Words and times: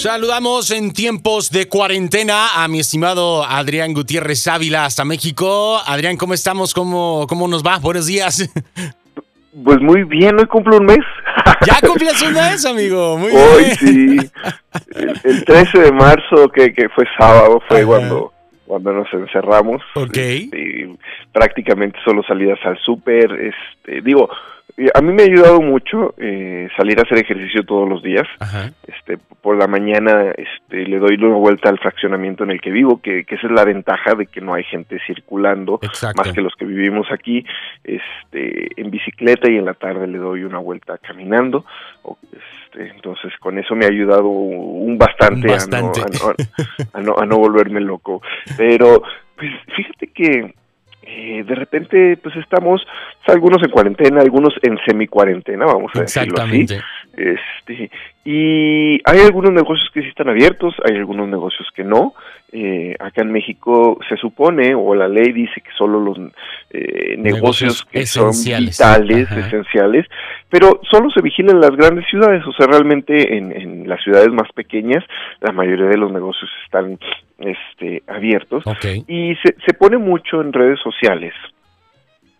Saludamos 0.00 0.70
en 0.70 0.94
tiempos 0.94 1.50
de 1.50 1.68
cuarentena 1.68 2.64
a 2.64 2.68
mi 2.68 2.80
estimado 2.80 3.44
Adrián 3.44 3.92
Gutiérrez 3.92 4.48
Ávila 4.48 4.86
hasta 4.86 5.04
México. 5.04 5.78
Adrián, 5.86 6.16
¿cómo 6.16 6.32
estamos? 6.32 6.72
¿Cómo, 6.72 7.26
cómo 7.28 7.46
nos 7.46 7.62
va? 7.62 7.78
Buenos 7.78 8.06
días. 8.06 8.50
Pues 9.64 9.80
muy 9.80 10.04
bien, 10.04 10.38
hoy 10.38 10.46
cumplo 10.46 10.76
un 10.78 10.86
mes. 10.86 11.00
Ya 11.66 11.86
cumplías 11.86 12.22
un 12.22 12.32
mes, 12.32 12.64
amigo. 12.64 13.18
Muy 13.18 13.32
hoy 13.32 13.64
bien. 13.64 13.76
sí. 13.76 14.30
El, 15.24 15.44
13 15.44 15.78
de 15.80 15.92
marzo, 15.92 16.48
que, 16.54 16.72
que 16.72 16.88
fue 16.88 17.04
sábado, 17.18 17.60
fue 17.68 17.84
cuando 17.84 18.32
cuando 18.64 18.92
nos 18.92 19.12
encerramos. 19.12 19.82
Ok. 19.96 20.16
Este, 20.16 20.88
prácticamente 21.32 21.98
solo 22.04 22.22
salidas 22.22 22.60
al 22.64 22.78
súper. 22.78 23.32
Este, 23.32 24.00
digo, 24.02 24.30
a 24.94 25.00
mí 25.00 25.12
me 25.12 25.22
ha 25.22 25.26
ayudado 25.26 25.60
mucho 25.60 26.14
eh, 26.18 26.68
salir 26.76 26.98
a 26.98 27.02
hacer 27.02 27.18
ejercicio 27.18 27.64
todos 27.64 27.88
los 27.88 28.02
días. 28.02 28.26
Este, 28.86 29.18
por 29.40 29.56
la 29.56 29.66
mañana 29.66 30.32
este, 30.36 30.86
le 30.86 30.98
doy 30.98 31.16
una 31.16 31.36
vuelta 31.36 31.68
al 31.68 31.78
fraccionamiento 31.78 32.44
en 32.44 32.50
el 32.50 32.60
que 32.60 32.70
vivo, 32.70 33.00
que, 33.00 33.20
esa 33.20 33.46
es 33.46 33.52
la 33.52 33.64
ventaja 33.64 34.14
de 34.14 34.26
que 34.26 34.40
no 34.40 34.54
hay 34.54 34.64
gente 34.64 34.98
circulando, 35.06 35.80
más 36.16 36.32
que 36.32 36.42
los 36.42 36.54
que 36.54 36.64
vivimos 36.64 37.06
aquí, 37.10 37.44
este, 37.84 38.80
en 38.80 38.90
bicicleta 38.90 39.50
y 39.50 39.56
en 39.56 39.64
la 39.64 39.74
tarde 39.74 40.06
le 40.06 40.18
doy 40.18 40.44
una 40.44 40.58
vuelta 40.58 40.98
caminando. 40.98 41.64
Este, 42.32 42.88
entonces 42.90 43.32
con 43.40 43.58
eso 43.58 43.74
me 43.74 43.86
ha 43.86 43.88
ayudado 43.88 44.28
un 44.28 44.98
bastante, 44.98 45.52
A, 46.92 47.00
no, 47.00 47.16
a 47.18 47.26
no 47.26 47.38
volverme 47.38 47.80
loco. 47.80 48.22
Pero 48.56 49.02
pues 49.36 49.50
fíjate 49.74 50.08
que 50.08 50.54
eh, 51.12 51.42
de 51.44 51.54
repente 51.56 52.16
pues 52.22 52.36
estamos 52.36 52.86
algunos 53.26 53.62
en 53.62 53.70
cuarentena, 53.70 54.20
algunos 54.20 54.54
en 54.62 54.78
semi-cuarentena, 54.86 55.66
vamos 55.66 55.90
a 55.94 56.00
decirlo 56.02 56.40
así. 56.40 56.66
Este, 57.16 57.90
y 58.24 59.00
hay 59.04 59.20
algunos 59.24 59.52
negocios 59.52 59.90
que 59.92 60.02
sí 60.02 60.08
están 60.08 60.28
abiertos, 60.28 60.74
hay 60.88 60.96
algunos 60.96 61.28
negocios 61.28 61.68
que 61.74 61.84
no. 61.84 62.14
Eh, 62.52 62.96
acá 62.98 63.22
en 63.22 63.32
México 63.32 63.98
se 64.08 64.16
supone, 64.16 64.74
o 64.74 64.94
la 64.94 65.08
ley 65.08 65.32
dice 65.32 65.60
que 65.60 65.70
solo 65.76 66.00
los 66.00 66.18
eh, 66.70 67.16
negocios, 67.18 67.84
que 67.84 68.06
son 68.06 68.30
vitales, 68.30 69.30
esenciales, 69.30 70.06
pero 70.48 70.80
solo 70.90 71.10
se 71.10 71.22
vigilan 71.22 71.60
las 71.60 71.76
grandes 71.76 72.06
ciudades, 72.08 72.44
o 72.46 72.52
sea, 72.52 72.66
realmente 72.66 73.36
en, 73.36 73.52
en 73.52 73.88
las 73.88 74.02
ciudades 74.02 74.30
más 74.30 74.50
pequeñas 74.52 75.04
la 75.40 75.52
mayoría 75.52 75.86
de 75.86 75.96
los 75.96 76.10
negocios 76.12 76.50
están 76.64 76.98
este, 77.38 78.02
abiertos 78.06 78.64
y 79.06 79.34
se, 79.36 79.54
se 79.64 79.74
pone 79.74 79.98
mucho 79.98 80.40
en 80.40 80.52
redes 80.52 80.78
sociales 80.80 81.34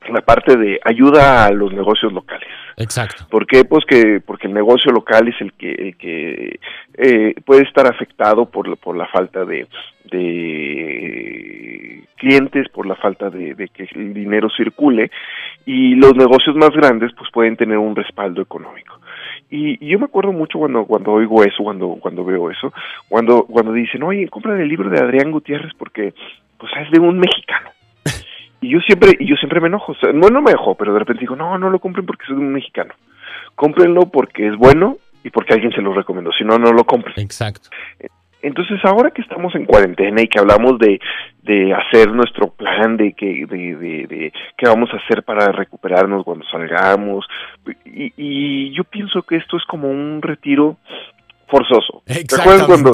la 0.08 0.22
parte 0.22 0.56
de 0.56 0.80
ayuda 0.84 1.46
a 1.46 1.50
los 1.50 1.72
negocios 1.72 2.12
locales. 2.12 2.48
Exacto. 2.80 3.24
¿Por 3.30 3.46
qué? 3.46 3.64
Pues 3.64 3.84
que 3.84 4.20
porque 4.24 4.46
el 4.46 4.54
negocio 4.54 4.90
local 4.90 5.28
es 5.28 5.38
el 5.40 5.52
que 5.52 5.70
el 5.70 5.96
que 5.96 6.58
eh, 6.94 7.34
puede 7.44 7.62
estar 7.62 7.86
afectado 7.86 8.46
por 8.46 8.74
por 8.78 8.96
la 8.96 9.06
falta 9.06 9.44
de, 9.44 9.66
de 10.10 12.04
clientes, 12.16 12.68
por 12.70 12.86
la 12.86 12.96
falta 12.96 13.28
de, 13.28 13.68
que 13.68 13.86
el 13.94 14.14
dinero 14.14 14.48
circule 14.48 15.10
y 15.66 15.94
los 15.94 16.14
negocios 16.16 16.56
más 16.56 16.70
grandes 16.70 17.12
pues 17.16 17.30
pueden 17.30 17.56
tener 17.56 17.76
un 17.76 17.94
respaldo 17.94 18.40
económico. 18.40 18.98
Y, 19.50 19.84
yo 19.86 19.98
me 19.98 20.06
acuerdo 20.06 20.32
mucho 20.32 20.58
cuando 20.58 20.86
cuando 20.86 21.12
oigo 21.12 21.44
eso, 21.44 21.62
cuando 21.62 21.98
cuando 22.00 22.24
veo 22.24 22.50
eso, 22.50 22.72
cuando 23.08 23.44
cuando 23.44 23.72
dicen, 23.72 24.02
oye, 24.02 24.26
compra 24.28 24.60
el 24.60 24.68
libro 24.68 24.88
de 24.88 25.00
Adrián 25.00 25.32
Gutiérrez 25.32 25.72
porque 25.76 26.14
pues 26.56 26.72
es 26.80 26.90
de 26.90 27.00
un 27.00 27.18
mexicano. 27.18 27.69
Y 28.60 28.70
yo 28.70 28.80
siempre 28.80 29.16
y 29.18 29.26
yo 29.26 29.36
siempre 29.36 29.60
me 29.60 29.68
enojo, 29.68 29.94
no 30.12 30.28
no 30.28 30.42
me 30.42 30.50
enojo, 30.50 30.74
pero 30.74 30.92
de 30.92 30.98
repente 30.98 31.20
digo, 31.20 31.36
no, 31.36 31.56
no 31.58 31.70
lo 31.70 31.78
compren 31.78 32.04
porque 32.04 32.26
de 32.28 32.34
un 32.34 32.52
mexicano. 32.52 32.94
Cómprenlo 33.54 34.10
porque 34.10 34.48
es 34.48 34.56
bueno 34.56 34.98
y 35.24 35.30
porque 35.30 35.54
alguien 35.54 35.72
se 35.72 35.82
lo 35.82 35.92
recomendó, 35.92 36.32
si 36.32 36.44
no, 36.44 36.58
no 36.58 36.72
lo 36.72 36.84
compren. 36.84 37.14
Exacto. 37.18 37.70
Entonces, 38.42 38.80
ahora 38.84 39.10
que 39.10 39.20
estamos 39.22 39.54
en 39.54 39.66
cuarentena 39.66 40.22
y 40.22 40.28
que 40.28 40.38
hablamos 40.38 40.78
de, 40.78 40.98
de 41.42 41.74
hacer 41.74 42.10
nuestro 42.10 42.48
plan, 42.48 42.96
de 42.96 43.12
que 43.12 43.44
de, 43.46 43.76
de, 43.76 44.06
de 44.06 44.32
qué 44.56 44.66
vamos 44.66 44.88
a 44.92 44.96
hacer 44.96 45.22
para 45.24 45.52
recuperarnos 45.52 46.24
cuando 46.24 46.46
salgamos, 46.46 47.26
y, 47.84 48.12
y 48.16 48.72
yo 48.72 48.84
pienso 48.84 49.22
que 49.22 49.36
esto 49.36 49.58
es 49.58 49.64
como 49.64 49.90
un 49.90 50.22
retiro 50.22 50.78
forzoso. 51.50 52.02
¿Te 52.06 52.34
acuerdas 52.34 52.66
cuando, 52.66 52.92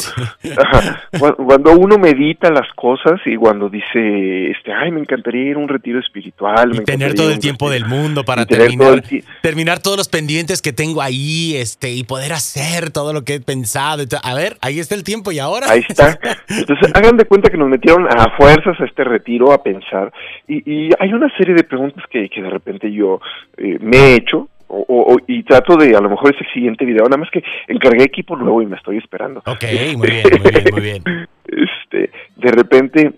cuando 1.45 1.73
uno 1.73 1.99
medita 1.99 2.51
las 2.51 2.69
cosas 2.75 3.21
y 3.27 3.37
cuando 3.37 3.69
dice, 3.69 4.51
este, 4.51 4.73
ay, 4.73 4.91
me 4.91 5.01
encantaría 5.01 5.51
ir 5.51 5.57
a 5.57 5.59
un 5.59 5.69
retiro 5.69 6.01
espiritual. 6.01 6.75
Y 6.75 6.85
tener 6.85 7.15
todo 7.15 7.31
el 7.31 7.39
tiempo 7.39 7.71
del 7.71 7.87
mundo 7.87 8.25
para 8.25 8.47
terminar, 8.47 9.03
terminar 9.43 9.81
todos 9.81 9.97
los 9.97 10.09
pendientes 10.09 10.63
que 10.63 10.73
tengo 10.73 11.03
ahí 11.03 11.57
este, 11.57 11.93
y 11.93 12.05
poder 12.05 12.33
hacer 12.33 12.91
todo 12.91 13.13
lo 13.13 13.25
que 13.25 13.35
he 13.35 13.41
pensado. 13.41 14.05
A 14.23 14.35
ver, 14.35 14.57
ahí 14.61 14.81
está 14.81 14.95
el 14.95 15.05
tiempo 15.05 15.33
y 15.33 15.39
ahora. 15.39 15.71
Ahí 15.71 15.85
está. 15.89 16.19
Entonces, 16.49 16.91
hagan 16.95 17.17
de 17.17 17.25
cuenta 17.25 17.51
que 17.51 17.57
nos 17.57 17.69
metieron 17.69 18.07
a 18.07 18.37
fuerzas 18.37 18.81
a 18.81 18.85
este 18.85 19.05
retiro 19.05 19.53
a 19.53 19.63
pensar 19.63 20.13
y, 20.49 20.87
hay 20.99 21.13
una 21.13 21.29
serie 21.37 21.55
de 21.55 21.65
preguntas 21.65 22.05
que, 22.11 22.29
que 22.29 22.43
de 22.43 22.51
repente 22.51 22.91
yo 22.91 23.21
eh, 23.57 23.79
me 23.81 23.97
he 23.97 24.15
hecho 24.17 24.49
o, 24.69 25.17
y 25.27 25.43
trato 25.43 25.77
de 25.77 25.97
a 25.97 26.01
lo 26.01 26.11
mejor 26.11 26.35
ese 26.35 26.45
siguiente 26.53 26.85
video, 26.85 27.05
nada 27.05 27.19
más 27.19 27.31
que 27.31 27.43
encargué 27.69 28.05
equipo 28.05 28.37
nuevo 28.37 28.63
y 28.63 28.67
me 28.67 28.77
estoy 28.77 28.99
esperando. 28.99 29.41
Ok, 29.47 29.65
muy 29.97 30.09
bien, 30.09 30.25
muy 30.43 30.51
bien, 30.51 30.65
muy 30.73 30.81
bien. 30.81 31.03
Este, 31.47 32.11
de 32.35 32.51
repente, 32.51 33.13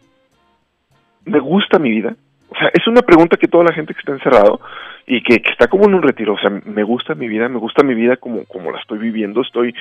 ¿me 1.24 1.40
gusta 1.40 1.78
mi 1.78 1.90
vida? 1.90 2.14
O 2.50 2.54
sea, 2.54 2.68
es 2.74 2.86
una 2.86 3.00
pregunta 3.00 3.38
que 3.38 3.48
toda 3.48 3.64
la 3.64 3.72
gente 3.72 3.94
que 3.94 4.00
está 4.00 4.12
encerrado 4.12 4.60
y 5.06 5.22
que, 5.22 5.36
está 5.50 5.66
como 5.66 5.86
en 5.86 5.94
un 5.94 6.02
retiro, 6.02 6.34
o 6.34 6.38
sea, 6.38 6.50
¿me 6.50 6.82
gusta 6.82 7.14
mi 7.14 7.26
vida? 7.26 7.48
¿Me 7.48 7.58
gusta 7.58 7.82
mi 7.82 7.94
vida 7.94 8.16
como, 8.18 8.44
como 8.44 8.70
la 8.70 8.78
estoy 8.78 8.98
viviendo? 8.98 9.40
Estoy, 9.40 9.74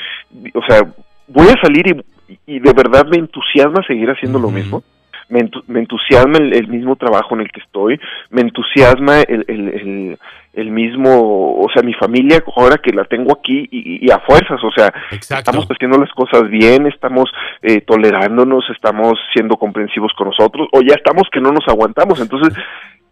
o 0.54 0.62
sea, 0.66 0.82
voy 1.28 1.48
a 1.48 1.62
salir 1.62 2.04
y, 2.28 2.40
y 2.46 2.60
de 2.60 2.74
verdad 2.74 3.06
me 3.06 3.18
entusiasma 3.18 3.84
seguir 3.86 4.10
haciendo 4.10 4.40
lo 4.40 4.50
mismo 4.50 4.82
me, 5.30 5.80
entusiasma 5.80 6.38
el, 6.38 6.68
mismo 6.68 6.96
trabajo 6.96 7.36
en 7.36 7.42
el 7.42 7.52
que 7.52 7.60
estoy, 7.60 8.00
me 8.30 8.42
entusiasma 8.42 9.22
el, 9.22 9.46
el, 9.48 10.18
el, 10.54 10.72
mismo, 10.72 11.60
o 11.60 11.68
sea, 11.74 11.84
mi 11.84 11.94
familia 11.94 12.44
ahora 12.56 12.78
que 12.78 12.92
la 12.92 13.06
tengo 13.06 13.34
aquí 13.38 13.68
y, 13.72 14.10
a 14.10 14.20
fuerzas, 14.20 14.60
o 14.64 14.72
sea, 14.72 14.94
estamos 15.12 15.68
haciendo 15.70 15.98
las 15.98 16.12
cosas 16.12 16.50
bien, 16.50 16.88
estamos 16.88 17.30
eh, 17.62 17.82
tolerándonos, 17.82 18.66
estamos 18.70 19.14
siendo 19.34 19.58
comprensivos 19.58 20.12
con 20.18 20.28
nosotros, 20.28 20.68
o 20.72 20.82
ya 20.82 20.96
estamos 20.96 21.24
que 21.32 21.42
no 21.42 21.52
nos 21.52 21.68
aguantamos, 21.68 22.20
entonces 22.20 22.54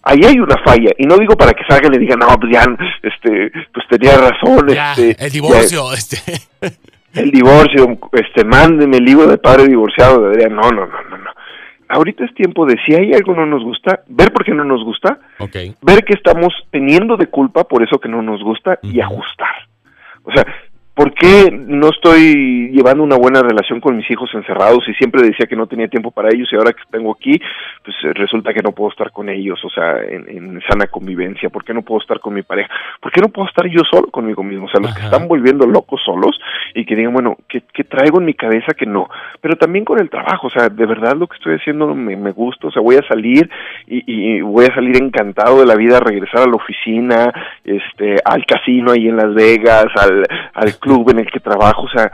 ahí 0.06 0.20
hay 0.26 0.40
una 0.40 0.58
falla 0.64 0.92
y 0.98 1.06
no 1.06 1.18
digo 1.18 1.36
para 1.36 1.52
que 1.54 1.64
salgan 1.68 1.94
y 1.96 1.98
digan 1.98 2.20
no 2.20 2.28
pues 2.40 2.56
este 3.02 3.52
pues 3.74 3.88
tenía 3.90 4.16
razón 4.18 4.70
este 4.70 5.16
el 5.26 5.32
divorcio 5.32 5.92
este. 5.94 6.18
El 7.16 7.32
divorcio 7.32 7.98
este 8.12 8.44
mándeme 8.44 8.98
el 8.98 9.06
libro 9.06 9.28
de 9.28 9.38
padre 9.38 9.68
divorciado 9.68 10.22
de 10.22 10.36
Adrián. 10.36 10.56
No 10.56 10.70
no 10.70 10.86
no 10.86 11.02
no 11.10 11.15
ahorita 11.90 12.26
es 12.26 12.34
tiempo 12.34 12.66
de 12.66 12.76
si 12.86 12.96
hay 12.96 13.14
algo 13.14 13.36
no 13.36 13.46
nos 13.46 13.64
gusta, 13.64 14.02
ver 14.08 14.32
por 14.32 14.44
qué 14.44 14.52
no 14.52 14.64
nos 14.64 14.84
gusta, 14.84 15.20
ver 15.82 16.04
qué 16.06 16.14
estamos 16.14 16.54
teniendo 16.72 17.18
de 17.18 17.28
culpa 17.28 17.64
por 17.64 17.84
eso 17.84 18.00
que 18.00 18.10
no 18.10 18.22
nos 18.22 18.44
gusta 18.44 18.80
y 18.82 19.00
ajustar. 19.00 19.68
O 20.24 20.32
sea, 20.32 20.46
¿Por 20.96 21.14
qué 21.14 21.52
no 21.52 21.90
estoy 21.90 22.70
llevando 22.72 23.04
una 23.04 23.18
buena 23.18 23.42
relación 23.42 23.82
con 23.82 23.98
mis 23.98 24.10
hijos 24.10 24.30
encerrados 24.34 24.88
y 24.88 24.94
siempre 24.94 25.24
decía 25.24 25.46
que 25.46 25.58
no 25.58 25.68
tenía 25.68 25.90
tiempo 25.90 26.12
para 26.12 26.30
ellos 26.30 26.48
y 26.50 26.56
ahora 26.56 26.72
que 26.72 26.84
tengo 26.90 27.12
aquí, 27.12 27.38
pues 27.84 27.98
eh, 28.06 28.14
resulta 28.14 28.54
que 28.54 28.62
no 28.62 28.72
puedo 28.72 28.92
estar 28.92 29.12
con 29.12 29.28
ellos, 29.28 29.60
o 29.66 29.70
sea, 29.70 30.02
en, 30.02 30.62
sana 30.70 30.88
convivencia? 30.88 31.50
¿Por 31.50 31.66
qué 31.66 31.74
no 31.74 31.82
puedo 31.82 32.00
estar 32.00 32.22
con 32.22 32.34
mi 32.34 32.44
pareja? 32.44 32.70
¿Por 33.02 33.12
qué 33.12 33.20
no 33.20 33.28
puedo 33.28 33.46
estar 33.46 33.68
yo 33.68 33.82
solo 33.92 34.08
conmigo 34.08 34.42
mismo? 34.42 34.68
O 34.68 34.70
sea, 34.70 34.80
los 34.80 34.96
que 34.96 35.04
están 35.04 35.28
volviendo 35.28 35.68
locos 35.68 36.02
solos 36.06 36.40
y 36.74 36.86
que 36.86 36.96
digan, 36.96 37.12
bueno, 37.12 37.36
¿qué, 37.50 37.62
traigo 37.84 38.20
en 38.20 38.26
mi 38.26 38.34
cabeza 38.34 38.74
que 38.74 38.86
no? 38.86 39.10
Pero 39.42 39.58
también 39.58 39.84
con 39.84 40.00
el 40.00 40.10
trabajo, 40.10 40.48
o 40.48 40.50
sea, 40.50 40.70
de 40.70 40.86
verdad 40.86 41.18
lo 41.18 41.28
que 41.28 41.36
estoy 41.36 41.56
haciendo 41.56 41.94
me, 41.94 42.16
me 42.16 42.32
gusta, 42.32 42.68
o 42.68 42.72
sea, 42.72 42.82
voy 42.82 42.96
a 42.96 43.08
salir 43.08 43.50
y, 43.86 44.04
y 44.08 44.40
voy 44.40 44.66
a 44.66 44.74
salir 44.74 44.96
encantado 44.96 45.60
de 45.60 45.66
la 45.66 45.76
vida, 45.76 45.98
a 45.98 46.00
regresar 46.00 46.44
a 46.44 46.48
la 46.48 46.56
oficina, 46.56 47.34
este, 47.66 48.16
al 48.24 48.46
casino 48.46 48.92
ahí 48.94 49.10
en 49.10 49.18
Las 49.18 49.34
Vegas, 49.34 49.88
al, 49.96 50.24
al 50.54 50.80
club 50.86 51.10
en 51.10 51.20
el 51.20 51.32
que 51.32 51.40
trabajo, 51.40 51.84
o 51.84 51.90
sea, 51.90 52.12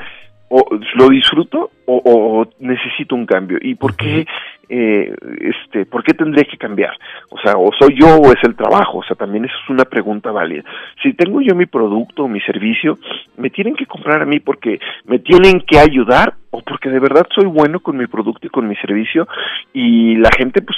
o 0.53 0.65
lo 0.95 1.09
disfruto 1.09 1.71
o, 1.85 2.45
necesito 2.59 3.15
un 3.15 3.25
cambio 3.25 3.57
y 3.61 3.75
por 3.75 3.95
qué 3.95 4.25
eh, 4.69 5.13
este 5.39 5.85
por 5.85 6.03
qué 6.03 6.13
tendría 6.13 6.45
que 6.45 6.57
cambiar 6.57 6.91
o 7.29 7.37
sea 7.39 7.53
o 7.57 7.69
soy 7.77 7.97
yo 7.99 8.07
o 8.17 8.31
es 8.31 8.41
el 8.43 8.55
trabajo 8.55 8.99
o 8.99 9.03
sea 9.03 9.15
también 9.15 9.45
eso 9.45 9.53
es 9.63 9.69
una 9.69 9.85
pregunta 9.85 10.31
válida. 10.31 10.63
Si 11.01 11.13
tengo 11.13 11.41
yo 11.41 11.55
mi 11.55 11.65
producto 11.65 12.23
o 12.23 12.27
mi 12.27 12.39
servicio 12.41 12.97
me 13.37 13.49
tienen 13.49 13.75
que 13.75 13.85
comprar 13.85 14.21
a 14.21 14.25
mí 14.25 14.39
porque 14.39 14.79
me 15.05 15.19
tienen 15.19 15.61
que 15.61 15.79
ayudar 15.79 16.33
o 16.51 16.61
porque 16.61 16.89
de 16.89 16.99
verdad 16.99 17.27
soy 17.33 17.45
bueno 17.45 17.79
con 17.79 17.97
mi 17.97 18.07
producto 18.07 18.47
y 18.47 18.49
con 18.49 18.67
mi 18.67 18.75
servicio 18.75 19.27
y 19.73 20.15
la 20.15 20.29
gente 20.37 20.61
pues 20.61 20.77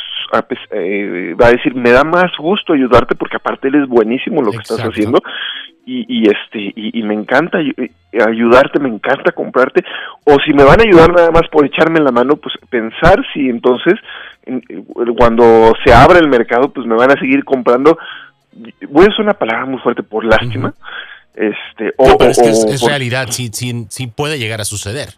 eh, 0.72 1.36
va 1.40 1.48
a 1.48 1.52
decir 1.52 1.76
me 1.76 1.92
da 1.92 2.04
más 2.04 2.32
gusto 2.38 2.74
ayudarte 2.74 3.16
porque 3.16 3.38
aparte 3.38 3.68
eres 3.68 3.88
buenísimo 3.88 4.42
lo 4.42 4.52
que 4.52 4.58
estás 4.58 4.82
haciendo 4.82 5.20
y, 5.86 6.06
y 6.08 6.30
este 6.30 6.74
y, 6.76 7.04
me 7.04 7.14
encanta 7.14 7.58
ayudarte 7.58 8.80
me 8.80 8.90
encanta 8.90 9.32
comprarte. 9.32 9.84
O 10.26 10.38
si 10.46 10.54
me 10.54 10.64
van 10.64 10.80
a 10.80 10.84
ayudar 10.84 11.12
nada 11.12 11.32
más 11.32 11.48
por 11.52 11.66
echarme 11.66 12.00
la 12.00 12.12
mano 12.12 12.38
pues 12.38 12.56
pensar 12.70 13.24
si 13.34 13.50
entonces 13.50 13.96
cuando 15.18 15.74
se 15.84 15.94
abra 15.94 16.20
el 16.20 16.30
mercado 16.30 16.70
pues 16.70 16.88
me 16.88 16.96
van 16.96 17.12
a 17.12 17.20
seguir 17.20 17.44
comprando. 17.44 17.98
Voy 18.90 19.06
a 19.06 19.10
usar 19.10 19.22
una 19.22 19.34
palabra 19.34 19.66
muy 19.66 19.80
fuerte 19.80 20.04
por 20.04 20.24
lástima. 20.24 20.74
Este 21.36 21.94
o, 21.98 22.18
es, 22.20 22.82
realidad 22.86 23.28
sí, 23.32 23.50
sí, 23.52 23.88
sí 23.90 24.08
puede 24.08 24.38
llegar 24.38 24.62
a 24.62 24.66
suceder. 24.66 25.10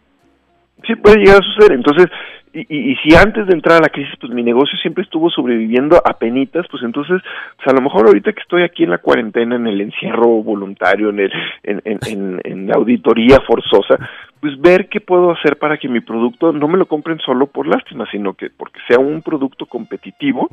Sí 0.87 0.95
puede 0.95 1.17
llegar 1.17 1.41
a 1.41 1.43
suceder. 1.43 1.73
Entonces, 1.73 2.07
y, 2.55 2.91
y, 2.91 2.95
si 2.97 3.13
antes 3.15 3.47
de 3.47 3.53
entrar 3.53 3.79
a 3.79 3.81
la 3.81 3.89
crisis, 3.89 4.13
pues 4.19 4.31
mi 4.31 4.41
negocio 4.41 4.77
siempre 4.79 5.03
estuvo 5.03 5.29
sobreviviendo 5.29 5.97
a 5.97 6.13
penitas, 6.13 6.65
pues 6.71 6.83
entonces, 6.83 7.21
pues 7.57 7.67
a 7.67 7.73
lo 7.73 7.81
mejor 7.81 8.07
ahorita 8.07 8.31
que 8.31 8.41
estoy 8.41 8.63
aquí 8.63 8.83
en 8.83 8.91
la 8.91 8.99
cuarentena, 8.99 9.57
en 9.57 9.67
el 9.67 9.81
encierro 9.81 10.41
voluntario, 10.41 11.09
en, 11.09 11.19
el, 11.19 11.31
en, 11.63 11.81
en, 11.83 12.41
en, 12.45 12.67
la 12.67 12.75
auditoría 12.75 13.41
forzosa, 13.45 13.97
pues 14.45 14.59
ver 14.61 14.89
qué 14.89 15.01
puedo 15.01 15.31
hacer 15.31 15.57
para 15.57 15.77
que 15.77 15.87
mi 15.87 16.01
producto 16.01 16.51
no 16.51 16.67
me 16.67 16.77
lo 16.77 16.85
compren 16.85 17.19
solo 17.19 17.47
por 17.47 17.67
lástima, 17.67 18.05
sino 18.11 18.33
que 18.33 18.49
porque 18.49 18.79
sea 18.87 18.99
un 18.99 19.21
producto 19.21 19.65
competitivo 19.65 20.49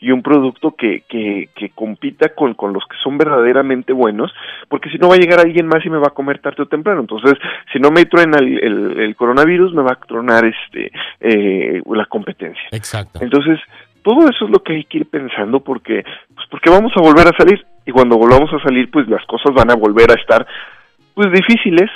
y 0.00 0.10
un 0.10 0.22
producto 0.22 0.74
que, 0.76 1.02
que, 1.08 1.50
que 1.54 1.70
compita 1.70 2.30
con, 2.30 2.54
con 2.54 2.72
los 2.72 2.84
que 2.86 2.96
son 3.02 3.18
verdaderamente 3.18 3.92
buenos, 3.92 4.32
porque 4.68 4.90
si 4.90 4.98
no 4.98 5.08
va 5.08 5.14
a 5.16 5.18
llegar 5.18 5.40
alguien 5.40 5.66
más 5.66 5.84
y 5.84 5.90
me 5.90 5.98
va 5.98 6.08
a 6.08 6.14
comer 6.14 6.38
tarde 6.38 6.62
o 6.62 6.66
temprano. 6.66 7.00
Entonces, 7.00 7.34
si 7.72 7.78
no 7.78 7.90
me 7.90 8.06
truena 8.06 8.38
el, 8.38 8.58
el, 8.58 9.00
el 9.00 9.16
coronavirus, 9.16 9.74
me 9.74 9.82
va 9.82 9.92
a 9.92 10.06
tronar 10.06 10.44
este... 10.44 10.92
Eh, 11.20 11.80
la 11.94 12.06
competencia. 12.06 12.68
Exacto. 12.72 13.20
Entonces, 13.22 13.58
todo 14.02 14.28
eso 14.28 14.44
es 14.44 14.50
lo 14.50 14.62
que 14.62 14.74
hay 14.74 14.84
que 14.84 14.98
ir 14.98 15.06
pensando 15.06 15.60
porque, 15.60 16.04
pues 16.34 16.46
porque 16.50 16.70
vamos 16.70 16.92
a 16.96 17.00
volver 17.00 17.26
a 17.28 17.36
salir 17.36 17.64
y 17.86 17.92
cuando 17.92 18.16
volvamos 18.16 18.52
a 18.52 18.62
salir, 18.62 18.90
pues 18.90 19.08
las 19.08 19.24
cosas 19.26 19.54
van 19.54 19.70
a 19.70 19.74
volver 19.74 20.10
a 20.10 20.14
estar, 20.14 20.46
pues 21.14 21.30
difíciles, 21.30 21.90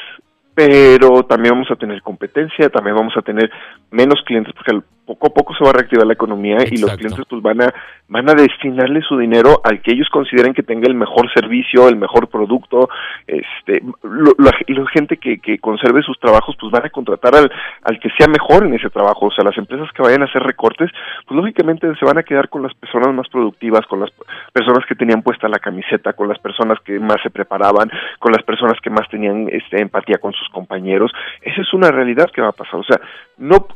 pero 0.58 1.22
también 1.22 1.54
vamos 1.54 1.70
a 1.70 1.76
tener 1.76 2.02
competencia, 2.02 2.68
también 2.68 2.96
vamos 2.96 3.16
a 3.16 3.22
tener 3.22 3.48
menos 3.92 4.20
clientes 4.26 4.52
porque 4.54 4.84
poco 5.08 5.28
a 5.28 5.30
poco 5.30 5.54
se 5.54 5.64
va 5.64 5.70
a 5.70 5.72
reactivar 5.72 6.06
la 6.06 6.12
economía 6.12 6.58
y 6.70 6.76
los 6.76 6.94
clientes 6.96 7.24
pues 7.28 7.42
van 7.42 7.62
a 7.62 7.74
van 8.08 8.28
a 8.28 8.34
destinarle 8.34 9.00
su 9.02 9.16
dinero 9.16 9.60
al 9.64 9.80
que 9.80 9.92
ellos 9.92 10.08
consideren 10.10 10.52
que 10.52 10.62
tenga 10.62 10.86
el 10.86 10.94
mejor 10.94 11.32
servicio, 11.32 11.88
el 11.88 11.96
mejor 11.96 12.28
producto, 12.28 12.88
este 13.26 13.82
la, 14.02 14.52
gente 14.92 15.16
que, 15.16 15.38
que 15.38 15.58
conserve 15.58 16.02
sus 16.02 16.18
trabajos 16.20 16.56
pues 16.60 16.70
van 16.70 16.84
a 16.84 16.90
contratar 16.90 17.34
al, 17.34 17.50
al 17.84 18.00
que 18.00 18.10
sea 18.18 18.28
mejor 18.28 18.66
en 18.66 18.74
ese 18.74 18.90
trabajo, 18.90 19.26
o 19.26 19.30
sea, 19.30 19.44
las 19.44 19.56
empresas 19.56 19.88
que 19.92 20.02
vayan 20.02 20.22
a 20.22 20.26
hacer 20.26 20.42
recortes, 20.42 20.90
pues 21.26 21.36
lógicamente 21.36 21.86
se 21.98 22.04
van 22.04 22.18
a 22.18 22.22
quedar 22.22 22.48
con 22.48 22.62
las 22.62 22.74
personas 22.74 23.14
más 23.14 23.28
productivas, 23.28 23.86
con 23.86 24.00
las 24.00 24.10
personas 24.52 24.84
que 24.86 24.94
tenían 24.94 25.22
puesta 25.22 25.48
la 25.48 25.58
camiseta, 25.58 26.12
con 26.12 26.28
las 26.28 26.38
personas 26.38 26.78
que 26.84 26.98
más 27.00 27.16
se 27.22 27.30
preparaban, 27.30 27.90
con 28.18 28.32
las 28.32 28.42
personas 28.42 28.78
que 28.82 28.90
más 28.90 29.08
tenían 29.08 29.48
este 29.50 29.80
empatía 29.80 30.18
con 30.18 30.32
sus 30.32 30.48
compañeros. 30.50 31.12
Esa 31.40 31.62
es 31.62 31.72
una 31.72 31.90
realidad 31.90 32.30
que 32.30 32.42
va 32.42 32.48
a 32.48 32.52
pasar, 32.52 32.80
o 32.80 32.84
sea, 32.84 33.00
no 33.38 33.66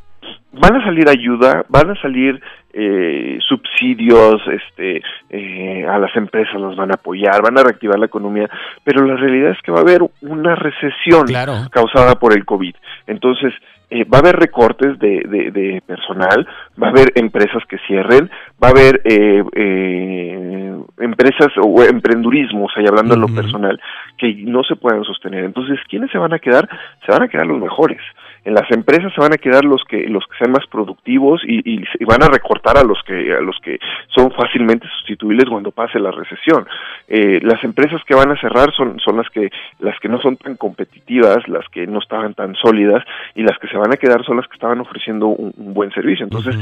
van 0.53 0.77
a 0.77 0.85
salir 0.85 1.09
ayuda, 1.09 1.65
van 1.69 1.91
a 1.91 2.01
salir 2.01 2.41
eh, 2.75 3.39
subsidios, 3.47 4.41
este, 4.49 5.03
eh, 5.31 5.87
a 5.87 5.99
las 5.99 6.15
empresas 6.17 6.55
los 6.55 6.77
van 6.77 6.91
a 6.91 6.95
apoyar, 6.95 7.43
van 7.43 7.59
a 7.59 7.63
reactivar 7.63 7.99
la 7.99 8.07
economía, 8.07 8.49
pero 8.85 9.05
la 9.05 9.17
realidad 9.17 9.51
es 9.53 9.63
que 9.63 9.73
va 9.73 9.79
a 9.79 9.83
haber 9.83 10.01
una 10.23 10.55
recesión 10.55 11.27
causada 11.71 12.15
por 12.17 12.33
el 12.33 12.45
COVID. 12.45 12.75
Entonces, 13.07 13.53
eh, 13.95 14.05
va 14.05 14.19
a 14.19 14.21
haber 14.21 14.37
recortes 14.37 14.99
de, 14.99 15.21
de, 15.29 15.83
personal, 15.85 16.49
va 16.83 16.87
a 16.87 16.91
haber 16.91 17.13
empresas 17.15 17.63
que 17.69 17.77
cierren, 17.87 18.31
va 18.63 18.69
a 18.69 18.71
haber 18.71 19.03
eh, 19.05 19.45
eh, 19.55 20.79
empresas 20.99 21.49
o 21.63 21.83
emprendurismo, 21.83 22.65
o 22.65 22.71
sea, 22.71 22.83
hablando 22.89 23.15
en 23.17 23.21
lo 23.21 23.29
personal, 23.29 23.79
que 24.19 24.35
no 24.35 24.63
se 24.63 24.77
puedan 24.77 25.05
sostener. 25.05 25.45
Entonces, 25.45 25.79
¿quiénes 25.89 26.11
se 26.11 26.19
van 26.19 26.33
a 26.33 26.39
quedar? 26.39 26.69
Se 27.05 27.13
van 27.13 27.23
a 27.23 27.29
quedar 27.29 27.47
los 27.47 27.61
mejores. 27.61 28.01
En 28.45 28.55
las 28.55 28.69
empresas 28.73 29.13
se 29.15 29.21
van 29.21 29.33
a 29.33 29.39
quedar 29.39 29.65
los 29.65 29.85
que 29.85 30.09
los 30.09 30.25
que 30.27 30.37
sean 30.39 30.51
más 30.51 30.67
productivos 30.67 31.43
y, 31.47 31.61
y, 31.65 32.05
van 32.05 32.23
a 32.25 32.29
recortar 32.29 32.77
a 32.77 32.83
los 32.83 32.99
que 33.05 33.33
a 33.33 33.41
los 33.41 33.57
que 33.63 33.79
son 34.09 34.33
fácilmente 34.33 34.89
sustituibles 34.99 35.49
cuando 35.49 35.71
pase 35.71 36.01
la 36.01 36.11
recesión. 36.11 36.67
Eh, 37.07 37.39
las 37.43 37.63
empresas 37.63 38.03
que 38.05 38.15
van 38.15 38.33
a 38.33 38.41
cerrar 38.41 38.73
son 38.77 38.99
son 38.99 39.17
las 39.17 39.29
que 39.31 39.51
las 39.79 39.99
que 40.01 40.09
no 40.09 40.21
son 40.21 40.37
tan 40.37 40.57
competitivas 40.57 41.47
las 41.47 41.69
que 41.69 41.87
no 41.87 42.01
estaban 42.01 42.35
tan 42.35 42.55
sólidas 42.57 43.05
y 43.37 43.43
las 43.43 43.57
que 43.59 43.69
se 43.69 43.77
van 43.77 43.93
a 43.93 43.97
quedar 43.97 44.25
son 44.25 44.39
las 44.39 44.49
que 44.49 44.55
estaban 44.55 44.81
ofreciendo 44.81 45.29
un, 45.29 45.53
buen 45.73 45.93
servicio. 45.93 46.25
Entonces 46.25 46.57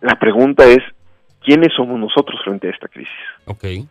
la 0.00 0.18
pregunta 0.18 0.64
es 0.64 0.82
quiénes 1.42 1.72
somos 1.74 2.00
nosotros 2.00 2.40
frente 2.42 2.68
a 2.68 2.70
esta 2.70 2.88
crisis 2.88 3.12
okay 3.46 3.86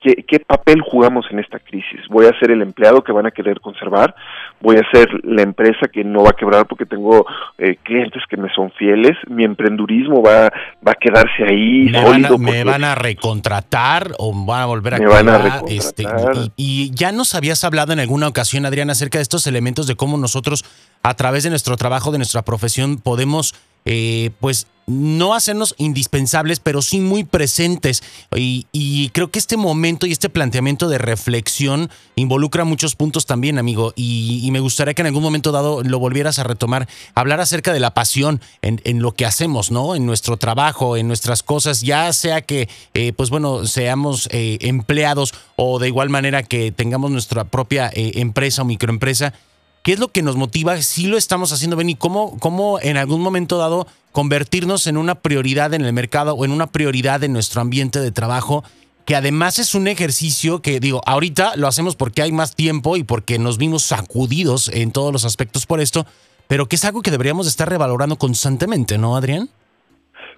¿Qué, 0.00 0.40
papel 0.40 0.80
jugamos 0.80 1.26
en 1.30 1.40
esta 1.40 1.58
crisis? 1.58 2.00
¿Voy 2.08 2.24
a 2.24 2.38
ser 2.38 2.50
el 2.50 2.62
empleado 2.62 3.04
que 3.04 3.12
van 3.12 3.26
a 3.26 3.30
querer 3.30 3.60
conservar? 3.60 4.14
¿Voy 4.58 4.76
a 4.76 4.90
ser 4.90 5.08
la 5.24 5.42
empresa 5.42 5.88
que 5.92 6.02
no 6.04 6.22
va 6.22 6.30
a 6.30 6.36
quebrar 6.36 6.66
porque 6.66 6.86
tengo 6.86 7.26
eh, 7.58 7.76
clientes 7.82 8.22
que 8.30 8.38
me 8.38 8.48
son 8.54 8.70
fieles? 8.72 9.12
¿Mi 9.28 9.44
emprendurismo 9.44 10.22
va, 10.22 10.50
va 10.86 10.92
a 10.92 10.94
quedarse 10.94 11.44
ahí? 11.46 11.90
¿Me, 11.90 12.02
van 12.02 12.24
a, 12.24 12.36
¿Me 12.38 12.64
van 12.64 12.84
a 12.84 12.94
recontratar 12.94 14.12
o 14.18 14.32
van 14.46 14.62
a 14.62 14.66
volver 14.66 14.94
a 14.94 14.98
me 15.00 15.06
van 15.06 15.28
a 15.28 15.60
este, 15.68 16.04
y, 16.04 16.52
y, 16.56 16.90
ya 16.94 17.12
nos 17.12 17.34
habías 17.34 17.62
hablado 17.64 17.92
en 17.92 18.00
alguna 18.00 18.26
ocasión, 18.26 18.64
Adrián, 18.64 18.88
acerca 18.88 19.18
de 19.18 19.22
estos 19.22 19.46
elementos 19.46 19.86
de 19.86 19.96
cómo 19.96 20.16
nosotros, 20.16 20.64
a 21.02 21.14
través 21.14 21.44
de 21.44 21.50
nuestro 21.50 21.76
trabajo, 21.76 22.12
de 22.12 22.18
nuestra 22.18 22.42
profesión, 22.42 22.98
podemos 22.98 23.54
eh, 23.84 24.30
pues 24.40 24.66
no 24.86 25.34
hacernos 25.34 25.76
indispensables, 25.78 26.58
pero 26.58 26.82
sí 26.82 26.98
muy 26.98 27.22
presentes. 27.22 28.02
Y, 28.34 29.08
creo 29.10 29.30
que 29.30 29.38
este 29.38 29.56
momento 29.56 30.04
y 30.04 30.10
este 30.12 30.28
planteamiento 30.28 30.88
de 30.88 30.98
reflexión 30.98 31.90
involucra 32.16 32.64
muchos 32.64 32.96
puntos 32.96 33.24
también, 33.24 33.58
amigo. 33.58 33.92
Y, 33.94 34.48
me 34.50 34.58
gustaría 34.58 34.94
que 34.94 35.02
en 35.02 35.06
algún 35.06 35.22
momento 35.22 35.52
dado 35.52 35.84
lo 35.84 36.00
volvieras 36.00 36.40
a 36.40 36.42
retomar, 36.42 36.88
hablar 37.14 37.40
acerca 37.40 37.72
de 37.72 37.78
la 37.78 37.94
pasión 37.94 38.40
en, 38.62 39.00
lo 39.00 39.12
que 39.12 39.26
hacemos, 39.26 39.70
¿no? 39.70 39.94
En 39.94 40.06
nuestro 40.06 40.38
trabajo, 40.38 40.96
en 40.96 41.06
nuestras 41.06 41.44
cosas, 41.44 41.82
ya 41.82 42.12
sea 42.12 42.42
que, 42.42 42.68
eh, 42.94 43.12
pues 43.12 43.30
bueno, 43.30 43.66
seamos 43.66 44.28
eh, 44.32 44.58
empleados 44.62 45.34
o 45.54 45.78
de 45.78 45.86
igual 45.86 46.08
manera 46.08 46.42
que 46.42 46.72
tengamos 46.72 47.12
nuestra 47.12 47.44
propia 47.44 47.92
empresa 47.94 48.62
o 48.62 48.64
microempresa 48.64 49.34
¿Qué 49.82 49.94
es 49.94 49.98
lo 49.98 50.08
que 50.08 50.22
nos 50.22 50.36
motiva? 50.36 50.80
Si 50.82 51.06
lo 51.06 51.16
estamos 51.16 51.52
haciendo 51.52 51.76
bien 51.76 51.90
y 51.90 51.94
cómo, 51.94 52.38
cómo 52.38 52.78
en 52.80 52.98
algún 52.98 53.22
momento 53.22 53.56
dado 53.56 53.86
convertirnos 54.12 54.86
en 54.86 54.98
una 54.98 55.14
prioridad 55.14 55.72
en 55.72 55.84
el 55.84 55.92
mercado 55.92 56.34
o 56.34 56.44
en 56.44 56.50
una 56.50 56.66
prioridad 56.66 57.24
en 57.24 57.32
nuestro 57.32 57.62
ambiente 57.62 57.98
de 57.98 58.10
trabajo, 58.10 58.62
que 59.06 59.16
además 59.16 59.58
es 59.58 59.74
un 59.74 59.88
ejercicio 59.88 60.60
que, 60.60 60.80
digo, 60.80 61.00
ahorita 61.06 61.56
lo 61.56 61.66
hacemos 61.66 61.96
porque 61.96 62.20
hay 62.20 62.30
más 62.30 62.54
tiempo 62.54 62.96
y 62.96 63.04
porque 63.04 63.38
nos 63.38 63.56
vimos 63.56 63.82
sacudidos 63.82 64.68
en 64.68 64.92
todos 64.92 65.12
los 65.12 65.24
aspectos 65.24 65.64
por 65.64 65.80
esto, 65.80 66.06
pero 66.46 66.68
que 66.68 66.76
es 66.76 66.84
algo 66.84 67.00
que 67.00 67.10
deberíamos 67.10 67.46
estar 67.46 67.68
revalorando 67.68 68.16
constantemente, 68.16 68.98
¿no, 68.98 69.16
Adrián? 69.16 69.48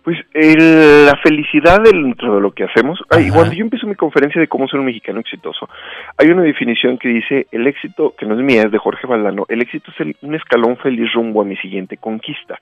Pues 0.03 0.19
la 0.35 1.17
felicidad 1.23 1.81
dentro 1.83 2.35
de 2.35 2.41
lo 2.41 2.51
que 2.51 2.65
hacemos, 2.65 3.01
cuando 3.09 3.53
yo 3.53 3.63
empiezo 3.63 3.87
mi 3.87 3.95
conferencia 3.95 4.41
de 4.41 4.49
cómo 4.49 4.67
ser 4.67 4.81
un 4.81 4.87
mexicano 4.87 5.21
exitoso, 5.21 5.69
hay 6.19 6.29
una 6.29 6.43
definición 6.43 6.99
que 6.99 7.09
dice, 7.09 7.47
el 7.53 7.67
éxito, 7.67 8.15
que 8.19 8.27
no 8.27 8.35
es 8.35 8.41
mía, 8.41 8.63
es 8.63 8.73
de 8.73 8.79
Jorge 8.79 9.07
Valdano, 9.07 9.47
el 9.49 9.63
éxito 9.63 9.93
es 9.97 10.17
un 10.23 10.35
escalón 10.35 10.77
feliz 10.79 11.13
rumbo 11.13 11.43
a 11.43 11.45
mi 11.45 11.57
siguiente 11.59 11.99
conquista. 11.99 12.59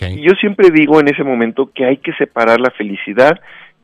Y 0.00 0.22
yo 0.22 0.34
siempre 0.34 0.70
digo 0.70 0.98
en 1.00 1.08
ese 1.08 1.22
momento 1.22 1.70
que 1.72 1.84
hay 1.84 1.98
que 1.98 2.12
separar 2.14 2.60
la 2.60 2.70
felicidad 2.70 3.40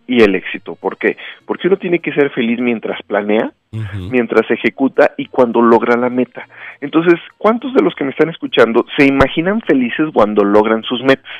y 0.09 0.23
el 0.23 0.35
éxito. 0.35 0.77
¿Por 0.77 0.99
qué? 0.99 1.17
Porque 1.45 1.69
uno 1.69 1.77
tiene 1.77 1.99
que 1.99 2.13
ser 2.13 2.31
feliz 2.31 2.59
mientras 2.61 3.03
planea, 3.03 3.53
mientras 4.11 4.51
ejecuta 4.51 5.13
y 5.17 5.27
cuando 5.27 5.61
logra 5.61 5.97
la 5.97 6.09
meta. 6.09 6.47
Entonces, 6.81 7.21
¿cuántos 7.39 7.75
de 7.75 7.83
los 7.83 7.95
que 7.95 8.05
me 8.05 8.11
están 8.11 8.31
escuchando 8.31 8.87
se 8.97 9.07
imaginan 9.07 9.61
felices 9.63 10.07
cuando 10.13 10.45
logran 10.45 10.83
sus 10.83 11.03
metas? 11.03 11.31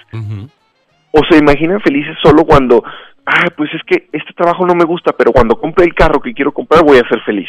O 1.17 1.25
se 1.31 1.39
imaginan 1.39 1.81
felices 1.81 2.17
solo 2.23 2.45
cuando, 2.45 2.83
ah, 3.25 3.49
pues 3.57 3.71
es 3.75 3.83
que 3.87 4.09
este 4.13 4.33
trabajo 4.35 4.67
no 4.67 4.75
me 4.75 4.85
gusta, 4.85 5.13
pero 5.17 5.33
cuando 5.33 5.57
compre 5.57 5.87
el 5.87 5.95
carro 5.95 6.21
que 6.21 6.35
quiero 6.35 6.53
comprar 6.53 6.85
voy 6.85 6.99
a 6.99 7.09
ser 7.09 7.21
feliz. 7.25 7.49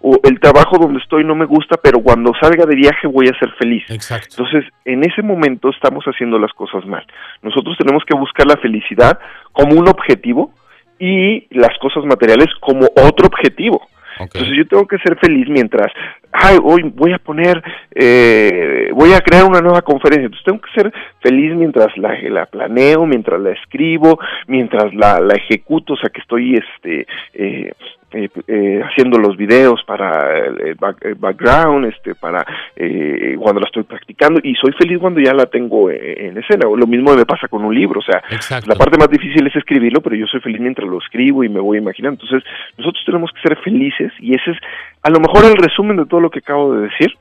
O 0.00 0.18
el 0.24 0.38
trabajo 0.38 0.76
donde 0.78 1.00
estoy 1.00 1.24
no 1.24 1.34
me 1.34 1.46
gusta, 1.46 1.76
pero 1.82 2.00
cuando 2.00 2.32
salga 2.40 2.66
de 2.66 2.76
viaje 2.76 3.06
voy 3.06 3.26
a 3.28 3.38
ser 3.38 3.50
feliz. 3.58 3.84
Exacto. 3.88 4.36
Entonces, 4.38 4.70
en 4.84 5.02
ese 5.02 5.22
momento 5.22 5.70
estamos 5.70 6.04
haciendo 6.04 6.38
las 6.38 6.52
cosas 6.52 6.84
mal. 6.86 7.06
Nosotros 7.42 7.76
tenemos 7.78 8.02
que 8.04 8.16
buscar 8.16 8.46
la 8.46 8.56
felicidad 8.56 9.18
como 9.52 9.76
un 9.76 9.88
objetivo 9.88 10.52
y 10.98 11.46
las 11.56 11.76
cosas 11.78 12.04
materiales 12.04 12.48
como 12.60 12.86
otro 12.96 13.26
objetivo. 13.26 13.86
Entonces 14.18 14.52
yo 14.56 14.66
tengo 14.66 14.86
que 14.86 14.98
ser 14.98 15.18
feliz 15.18 15.48
mientras, 15.48 15.90
ay, 16.34 16.58
hoy 16.62 16.82
voy 16.94 17.12
a 17.12 17.18
poner, 17.18 17.62
eh, 17.94 18.90
voy 18.92 19.12
a 19.12 19.20
crear 19.20 19.44
una 19.44 19.60
nueva 19.60 19.82
conferencia. 19.82 20.26
Entonces 20.26 20.44
tengo 20.44 20.60
que 20.60 20.80
ser 20.80 20.92
feliz 21.20 21.54
mientras 21.54 21.96
la, 21.96 22.18
la 22.28 22.46
planeo, 22.46 23.06
mientras 23.06 23.40
la 23.40 23.52
escribo, 23.52 24.18
mientras 24.48 24.92
la, 24.94 25.20
la 25.20 25.34
ejecuto, 25.34 25.94
o 25.94 25.96
sea 25.96 26.10
que 26.10 26.20
estoy 26.20 26.56
este, 26.56 27.06
eh, 27.34 27.72
eh, 28.14 28.28
eh, 28.46 28.80
haciendo 28.84 29.18
los 29.18 29.36
videos 29.36 29.82
para 29.84 30.46
el, 30.46 30.76
background, 31.16 31.86
este, 31.86 32.14
para 32.14 32.46
eh, 32.76 33.36
cuando 33.38 33.60
la 33.60 33.66
estoy 33.66 33.82
practicando 33.82 34.40
y 34.42 34.54
soy 34.54 34.72
feliz 34.72 34.98
cuando 35.00 35.20
ya 35.20 35.34
la 35.34 35.46
tengo 35.46 35.90
en 35.90 36.38
escena. 36.38 36.68
Lo 36.74 36.86
mismo 36.86 37.14
me 37.14 37.26
pasa 37.26 37.48
con 37.48 37.64
un 37.64 37.74
libro, 37.74 37.98
o 37.98 38.02
sea, 38.02 38.22
la 38.66 38.76
parte 38.76 38.98
más 38.98 39.10
difícil 39.10 39.44
es 39.46 39.56
escribirlo, 39.56 40.00
pero 40.00 40.14
yo 40.14 40.26
soy 40.26 40.40
feliz 40.40 40.60
mientras 40.60 40.88
lo 40.88 40.98
escribo 40.98 41.42
y 41.42 41.48
me 41.48 41.58
voy 41.58 41.78
imaginando. 41.78 42.20
Entonces, 42.22 42.48
nosotros 42.78 43.02
tenemos 43.04 43.32
que 43.32 43.48
ser 43.48 43.58
felices 43.58 44.12
y 44.20 44.34
ese 44.34 44.52
es 44.52 44.58
a 45.02 45.10
lo 45.10 45.18
mejor 45.18 45.44
el 45.44 45.56
resumen 45.56 45.96
de 45.96 46.06
todo 46.06 46.20
lo 46.20 46.30
que 46.30 46.38
acabo 46.38 46.72
de 46.74 46.82
decir 46.82 47.12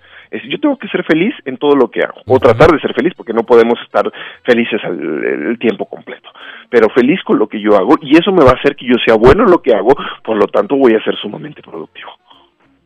yo 0.50 0.60
tengo 0.60 0.78
que 0.78 0.88
ser 0.88 1.04
feliz 1.04 1.34
en 1.46 1.58
todo 1.58 1.76
lo 1.76 1.90
que 1.90 2.02
hago, 2.02 2.22
o 2.26 2.40
tratar 2.40 2.72
de 2.72 2.80
ser 2.80 2.94
feliz, 2.94 3.14
porque 3.16 3.34
no 3.34 3.44
podemos 3.44 3.80
estar 3.82 4.12
felices 4.44 4.82
el 4.84 5.58
tiempo 5.60 5.86
completo, 5.86 6.30
pero 6.70 6.90
feliz 6.90 7.22
con 7.24 7.38
lo 7.38 7.48
que 7.48 7.62
yo 7.62 7.76
hago, 7.76 7.96
y 8.02 8.18
eso 8.18 8.32
me 8.32 8.44
va 8.44 8.52
a 8.52 8.56
hacer 8.56 8.76
que 8.76 8.86
yo 8.86 8.96
sea 9.06 9.16
bueno 9.16 9.44
en 9.44 9.52
lo 9.52 9.62
que 9.62 9.74
hago, 9.74 9.96
por 10.24 10.38
lo 10.38 10.48
tanto 10.48 10.76
voy 10.76 10.94
a 10.94 11.04
ser 11.04 11.16
sumamente 11.18 11.62
productivo. 11.62 12.12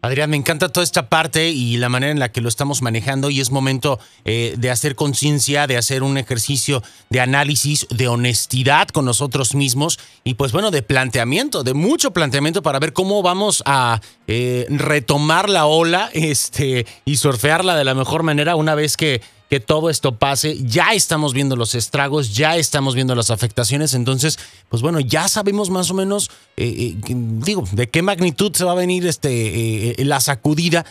Adrián, 0.08 0.30
me 0.30 0.38
encanta 0.38 0.70
toda 0.70 0.86
esta 0.86 1.10
parte 1.10 1.50
y 1.50 1.76
la 1.76 1.90
manera 1.90 2.14
en 2.14 2.20
la 2.20 2.32
que 2.32 2.40
lo 2.40 2.48
estamos 2.48 2.82
manejando 2.82 3.30
y 3.30 3.42
es 3.42 3.52
momento 3.52 4.00
eh, 4.24 4.56
de 4.58 4.72
hacer 4.72 4.96
conciencia, 4.96 5.68
de 5.68 5.76
hacer 5.76 6.02
un 6.02 6.18
ejercicio 6.18 6.82
de 7.10 7.20
análisis, 7.20 7.86
de 7.90 8.08
honestidad 8.08 8.88
con 8.88 9.04
nosotros 9.04 9.54
mismos 9.54 10.00
y 10.24 10.36
pues 10.36 10.54
bueno, 10.54 10.72
de 10.72 10.82
planteamiento, 10.82 11.64
de 11.64 11.74
mucho 11.74 12.12
planteamiento 12.12 12.62
para 12.62 12.80
ver 12.80 12.94
cómo 12.94 13.22
vamos 13.22 13.62
a 13.66 14.00
eh, 14.28 14.66
retomar 14.70 15.50
la 15.50 15.66
ola 15.66 16.10
este, 16.14 16.86
y 17.04 17.18
surfearla 17.18 17.76
de 17.76 17.84
la 17.84 17.94
mejor 17.94 18.24
manera 18.24 18.56
una 18.56 18.76
vez 18.76 18.96
que 18.96 19.22
que 19.50 19.60
todo 19.60 19.90
esto 19.90 20.16
pase. 20.16 20.58
Ya 20.64 20.94
estamos 20.94 21.34
viendo 21.34 21.56
los 21.56 21.76
estragos, 21.76 22.36
ya 22.36 22.58
estamos 22.58 22.96
viendo 22.96 23.16
las 23.16 23.32
afectaciones. 23.32 23.94
Entonces, 23.94 24.38
pues 24.70 24.82
bueno, 24.82 25.00
ya 25.00 25.28
sabemos 25.28 25.70
más 25.70 25.90
o 25.92 25.94
menos, 25.94 26.30
eh, 26.58 26.96
eh, 27.08 27.14
digo, 27.16 27.64
de 27.72 27.88
qué 27.90 28.02
magnitud 28.02 28.54
se 28.54 28.66
va 28.66 28.74
a 28.74 28.76
venir 28.76 29.08
este, 29.08 30.02
eh, 30.02 30.06
la 30.06 30.20
sacudida 30.20 30.86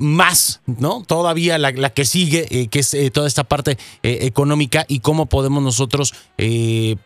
más, 0.00 0.62
¿no? 0.66 1.04
Todavía 1.06 1.56
la, 1.56 1.90
que 1.90 2.04
sigue, 2.04 2.66
que 2.68 2.78
es 2.80 2.96
toda 3.12 3.28
esta 3.28 3.44
parte 3.44 3.78
económica 4.02 4.84
y 4.88 4.98
cómo 4.98 5.26
podemos 5.26 5.62
nosotros 5.62 6.12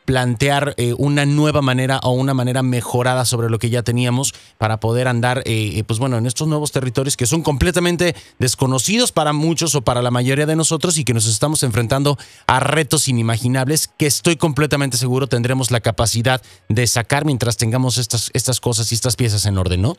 plantear 0.06 0.74
una 0.96 1.26
nueva 1.26 1.60
manera 1.60 2.00
o 2.04 2.12
una 2.12 2.32
manera 2.32 2.62
mejorada 2.62 3.26
sobre 3.26 3.50
lo 3.50 3.58
que 3.58 3.68
ya 3.68 3.82
teníamos 3.82 4.32
para 4.56 4.80
poder 4.80 5.08
andar, 5.08 5.44
pues 5.86 5.98
bueno, 5.98 6.16
en 6.16 6.24
estos 6.24 6.48
nuevos 6.48 6.72
territorios 6.72 7.18
que 7.18 7.26
son 7.26 7.42
completamente 7.42 8.16
desconocidos 8.38 9.12
para 9.12 9.34
muchos 9.34 9.74
o 9.74 9.82
para 9.82 10.00
la 10.00 10.10
mayoría 10.10 10.46
de 10.46 10.56
nosotros 10.56 10.83
y 10.98 11.04
que 11.04 11.14
nos 11.14 11.26
estamos 11.26 11.62
enfrentando 11.62 12.16
a 12.46 12.60
retos 12.60 13.08
inimaginables 13.08 13.88
que 13.88 14.06
estoy 14.06 14.36
completamente 14.36 14.98
seguro 14.98 15.26
tendremos 15.26 15.70
la 15.70 15.80
capacidad 15.80 16.42
de 16.68 16.86
sacar 16.86 17.24
mientras 17.24 17.56
tengamos 17.56 17.96
estas, 17.96 18.30
estas 18.34 18.60
cosas 18.60 18.92
y 18.92 18.94
estas 18.94 19.16
piezas 19.16 19.46
en 19.46 19.56
orden, 19.56 19.80
¿no? 19.80 19.94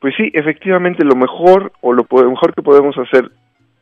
Pues 0.00 0.14
sí, 0.18 0.30
efectivamente 0.34 1.02
lo 1.02 1.16
mejor 1.16 1.72
o 1.80 1.94
lo 1.94 2.06
mejor 2.10 2.54
que 2.54 2.60
podemos 2.60 2.94
hacer 2.98 3.30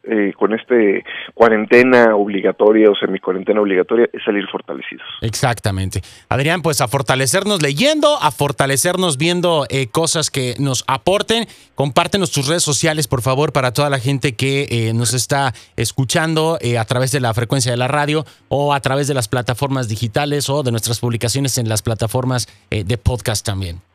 eh, 0.05 0.33
con 0.37 0.53
este 0.53 1.05
cuarentena 1.33 2.17
obligatoria 2.17 2.91
o 2.91 2.95
semi-cuarentena 2.97 3.61
obligatoria 3.61 4.09
es 4.13 4.25
salir 4.25 4.45
fortalecidos. 4.51 5.07
Exactamente. 5.21 6.03
Adrián, 6.29 6.61
pues 6.61 6.81
a 6.81 6.89
fortalecernos 6.89 7.63
leyendo, 7.63 8.21
a 8.21 8.33
fortalecernos 8.33 9.17
viendo 9.17 9.65
eh, 9.69 9.87
cosas 9.87 10.31
que 10.31 10.57
nos 10.59 10.83
aporten. 10.89 11.47
Compártenos 11.77 12.33
tus 12.33 12.49
redes 12.49 12.65
sociales, 12.65 13.07
por 13.07 13.23
favor, 13.23 13.53
para 13.53 13.73
toda 13.73 13.91
la 13.91 14.01
gente 14.01 14.35
que 14.35 14.67
eh, 14.71 14.93
nos 14.93 15.15
está 15.15 15.53
escuchando 15.77 16.59
a 16.79 16.85
través 16.85 17.13
de 17.13 17.21
la 17.21 17.33
frecuencia 17.33 17.71
de 17.71 17.79
la 17.79 17.87
radio 17.87 18.25
o 18.49 18.75
a 18.75 18.81
través 18.81 19.07
de 19.07 19.15
las 19.15 19.29
plataformas 19.29 19.89
digitales 19.89 20.51
o 20.51 20.65
de 20.65 20.73
nuestras 20.73 20.99
publicaciones 20.99 21.59
en 21.59 21.69
las 21.69 21.83
plataformas 21.83 22.49
de 22.71 22.99
podcast 22.99 23.47
también. 23.47 23.92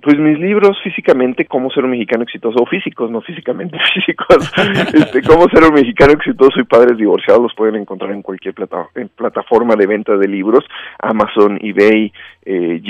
Pues 0.00 0.16
mis 0.16 0.38
libros 0.38 0.78
físicamente, 0.84 1.46
cómo 1.46 1.70
ser 1.70 1.84
un 1.84 1.90
mexicano 1.90 2.22
exitoso, 2.22 2.62
o 2.62 2.66
físicos, 2.66 3.10
no 3.10 3.20
físicamente 3.20 3.76
físicos, 3.94 4.52
este, 4.94 5.22
cómo 5.22 5.48
ser 5.48 5.64
un 5.64 5.74
mexicano 5.74 6.12
exitoso 6.12 6.60
y 6.60 6.64
padres 6.64 6.96
divorciados, 6.96 7.42
los 7.42 7.54
pueden 7.54 7.74
encontrar 7.74 8.12
en 8.12 8.22
cualquier 8.22 8.54
plata, 8.54 8.86
plataforma 9.16 9.74
de 9.74 9.88
venta 9.88 10.16
de 10.16 10.28
libros, 10.28 10.64
Amazon, 11.00 11.58
eBay, 11.60 12.12
eh, 12.46 12.80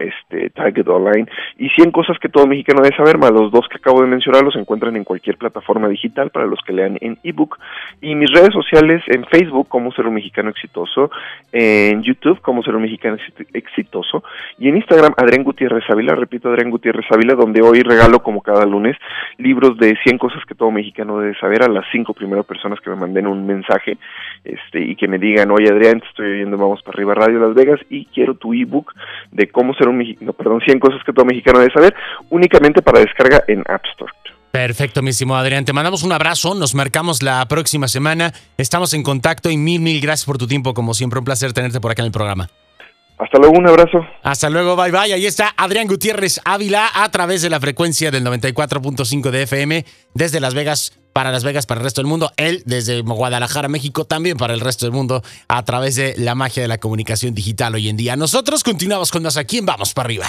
este, 0.00 0.50
Target 0.50 0.88
Online, 0.88 1.26
y 1.58 1.68
100 1.68 1.90
cosas 1.90 2.18
que 2.18 2.30
todo 2.30 2.46
mexicano 2.46 2.80
debe 2.82 2.96
saber, 2.96 3.18
más 3.18 3.30
los 3.30 3.52
dos 3.52 3.68
que 3.68 3.76
acabo 3.76 4.00
de 4.00 4.06
mencionar, 4.06 4.42
los 4.42 4.56
encuentran 4.56 4.96
en 4.96 5.04
cualquier 5.04 5.36
plataforma 5.36 5.88
digital 5.88 6.30
para 6.30 6.46
los 6.46 6.58
que 6.66 6.72
lean 6.72 6.96
en 7.02 7.18
ebook, 7.22 7.58
y 8.00 8.14
mis 8.14 8.30
redes 8.32 8.54
sociales 8.54 9.02
en 9.08 9.26
Facebook, 9.26 9.68
cómo 9.68 9.92
ser 9.92 10.06
un 10.06 10.14
mexicano 10.14 10.48
exitoso, 10.48 11.10
en 11.52 12.02
YouTube, 12.02 12.40
cómo 12.40 12.62
ser 12.62 12.74
un 12.74 12.82
mexicano 12.82 13.18
exitoso, 13.52 14.24
y 14.58 14.68
en 14.68 14.76
Instagram, 14.76 15.12
Adrián 15.18 15.44
Gutiérrez 15.44 15.82
Ávila, 15.92 16.14
repito, 16.14 16.48
Adrián 16.48 16.70
Gutiérrez 16.70 17.06
Ávila, 17.10 17.34
donde 17.34 17.62
hoy 17.62 17.82
regalo 17.82 18.22
como 18.22 18.42
cada 18.42 18.66
lunes 18.66 18.96
libros 19.38 19.78
de 19.78 19.96
100 20.02 20.18
cosas 20.18 20.42
que 20.46 20.54
todo 20.54 20.70
mexicano 20.70 21.18
debe 21.20 21.38
saber 21.38 21.62
a 21.62 21.68
las 21.68 21.84
cinco 21.92 22.14
primeras 22.14 22.44
personas 22.44 22.80
que 22.80 22.90
me 22.90 22.96
manden 22.96 23.26
un 23.26 23.46
mensaje 23.46 23.98
este 24.44 24.80
y 24.80 24.96
que 24.96 25.08
me 25.08 25.18
digan, 25.18 25.50
oye 25.50 25.68
Adrián, 25.70 26.00
te 26.00 26.06
estoy 26.08 26.32
oyendo 26.32 26.56
Vamos 26.56 26.82
para 26.82 26.96
arriba 26.96 27.14
Radio 27.14 27.40
Las 27.40 27.54
Vegas 27.54 27.80
y 27.90 28.06
quiero 28.06 28.34
tu 28.34 28.52
ebook 28.54 28.92
de 29.30 29.48
cómo 29.48 29.74
ser 29.74 29.88
un 29.88 29.98
mexicano, 29.98 30.32
perdón, 30.32 30.60
100 30.64 30.78
cosas 30.78 31.02
que 31.04 31.12
todo 31.12 31.24
mexicano 31.24 31.58
debe 31.58 31.72
saber, 31.72 31.94
únicamente 32.30 32.82
para 32.82 33.00
descarga 33.00 33.42
en 33.48 33.62
App 33.68 33.84
Store. 33.86 34.12
Perfecto, 34.52 35.00
mismo 35.00 35.34
Adrián. 35.34 35.64
Te 35.64 35.72
mandamos 35.72 36.02
un 36.02 36.12
abrazo, 36.12 36.54
nos 36.54 36.74
marcamos 36.74 37.22
la 37.22 37.44
próxima 37.48 37.88
semana, 37.88 38.32
estamos 38.58 38.92
en 38.92 39.02
contacto 39.02 39.50
y 39.50 39.56
mil, 39.56 39.80
mil 39.80 40.00
gracias 40.00 40.26
por 40.26 40.36
tu 40.36 40.46
tiempo, 40.46 40.74
como 40.74 40.92
siempre, 40.92 41.18
un 41.18 41.24
placer 41.24 41.54
tenerte 41.54 41.80
por 41.80 41.90
acá 41.90 42.02
en 42.02 42.06
el 42.06 42.12
programa. 42.12 42.48
Hasta 43.22 43.38
luego, 43.38 43.58
un 43.58 43.68
abrazo. 43.68 43.98
Hasta 44.22 44.50
luego, 44.50 44.74
bye 44.74 44.90
bye. 44.90 45.12
Ahí 45.12 45.26
está 45.26 45.54
Adrián 45.56 45.86
Gutiérrez 45.86 46.40
Ávila 46.44 46.90
a 46.92 47.08
través 47.10 47.42
de 47.42 47.50
la 47.50 47.60
frecuencia 47.60 48.10
del 48.10 48.24
94.5 48.24 49.30
de 49.30 49.42
FM 49.42 49.84
desde 50.14 50.40
Las 50.40 50.54
Vegas 50.54 50.98
para 51.12 51.30
Las 51.30 51.44
Vegas, 51.44 51.66
para 51.66 51.80
el 51.80 51.84
resto 51.84 52.00
del 52.00 52.08
mundo. 52.08 52.32
Él 52.36 52.62
desde 52.66 53.00
Guadalajara, 53.02 53.68
México, 53.68 54.04
también 54.04 54.36
para 54.36 54.54
el 54.54 54.60
resto 54.60 54.86
del 54.86 54.92
mundo 54.92 55.22
a 55.46 55.62
través 55.64 55.94
de 55.94 56.14
la 56.16 56.34
magia 56.34 56.62
de 56.62 56.68
la 56.68 56.78
comunicación 56.78 57.34
digital 57.34 57.74
hoy 57.74 57.88
en 57.88 57.96
día. 57.96 58.16
Nosotros 58.16 58.64
continuamos 58.64 59.10
con 59.10 59.22
más 59.22 59.36
aquí 59.36 59.60
Vamos 59.62 59.94
para 59.94 60.06
arriba. 60.06 60.26